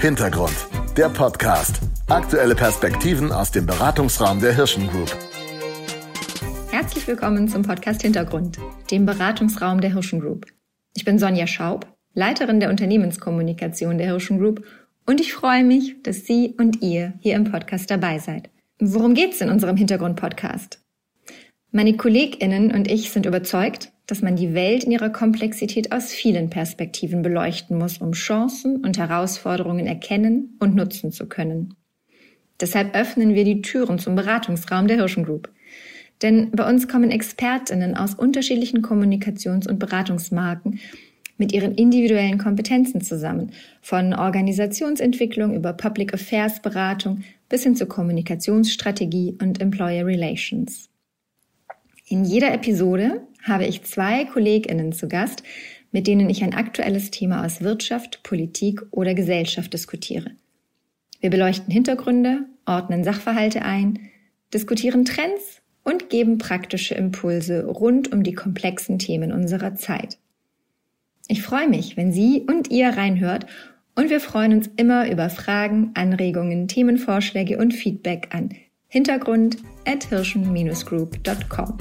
[0.00, 0.54] Hintergrund,
[0.96, 1.80] der Podcast.
[2.08, 5.16] Aktuelle Perspektiven aus dem Beratungsraum der Hirschen Group.
[6.70, 8.58] Herzlich willkommen zum Podcast Hintergrund,
[8.90, 10.46] dem Beratungsraum der Hirschen Group.
[10.94, 14.64] Ich bin Sonja Schaub, Leiterin der Unternehmenskommunikation der Hirschen Group
[15.06, 18.50] und ich freue mich, dass Sie und ihr hier im Podcast dabei seid.
[18.80, 20.80] Worum geht's in unserem Hintergrund-Podcast?
[21.70, 26.50] Meine KollegInnen und ich sind überzeugt, dass man die Welt in ihrer Komplexität aus vielen
[26.50, 31.74] Perspektiven beleuchten muss, um Chancen und Herausforderungen erkennen und nutzen zu können.
[32.60, 35.50] Deshalb öffnen wir die Türen zum Beratungsraum der Hirschen Group.
[36.22, 40.78] Denn bei uns kommen Expertinnen aus unterschiedlichen Kommunikations- und Beratungsmarken
[41.38, 49.36] mit ihren individuellen Kompetenzen zusammen, von Organisationsentwicklung über Public Affairs Beratung bis hin zur Kommunikationsstrategie
[49.42, 50.88] und Employer Relations.
[52.06, 55.42] In jeder Episode habe ich zwei KollegInnen zu Gast,
[55.90, 60.30] mit denen ich ein aktuelles Thema aus Wirtschaft, Politik oder Gesellschaft diskutiere.
[61.20, 63.98] Wir beleuchten Hintergründe, ordnen Sachverhalte ein,
[64.52, 70.18] diskutieren Trends und geben praktische Impulse rund um die komplexen Themen unserer Zeit.
[71.28, 73.46] Ich freue mich, wenn Sie und ihr reinhört
[73.94, 78.50] und wir freuen uns immer über Fragen, Anregungen, Themenvorschläge und Feedback an
[78.92, 79.56] hintergrund
[79.86, 81.78] at hirschen-group.com.